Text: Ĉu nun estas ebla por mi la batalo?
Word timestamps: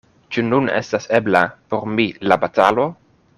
Ĉu 0.35 0.43
nun 0.45 0.71
estas 0.79 1.05
ebla 1.17 1.41
por 1.75 1.85
mi 1.99 2.07
la 2.31 2.39
batalo? 2.45 2.89